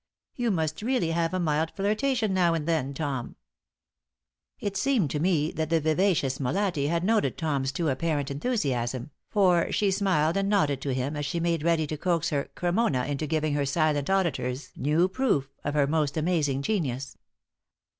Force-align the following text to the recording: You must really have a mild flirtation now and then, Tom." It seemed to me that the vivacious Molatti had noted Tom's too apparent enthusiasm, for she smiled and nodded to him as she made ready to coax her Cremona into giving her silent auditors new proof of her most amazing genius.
You 0.35 0.49
must 0.49 0.81
really 0.81 1.11
have 1.11 1.31
a 1.31 1.39
mild 1.39 1.73
flirtation 1.75 2.33
now 2.33 2.55
and 2.55 2.67
then, 2.67 2.91
Tom." 2.91 3.35
It 4.59 4.75
seemed 4.75 5.11
to 5.11 5.19
me 5.19 5.51
that 5.51 5.69
the 5.69 5.79
vivacious 5.79 6.39
Molatti 6.39 6.87
had 6.87 7.03
noted 7.03 7.37
Tom's 7.37 7.71
too 7.71 7.87
apparent 7.87 8.31
enthusiasm, 8.31 9.11
for 9.29 9.71
she 9.71 9.91
smiled 9.91 10.37
and 10.37 10.49
nodded 10.49 10.81
to 10.81 10.93
him 10.95 11.15
as 11.15 11.27
she 11.27 11.39
made 11.39 11.61
ready 11.61 11.85
to 11.85 11.97
coax 11.97 12.31
her 12.31 12.49
Cremona 12.55 13.05
into 13.05 13.27
giving 13.27 13.53
her 13.53 13.63
silent 13.67 14.09
auditors 14.09 14.71
new 14.75 15.07
proof 15.07 15.51
of 15.63 15.75
her 15.75 15.85
most 15.85 16.17
amazing 16.17 16.63
genius. 16.63 17.15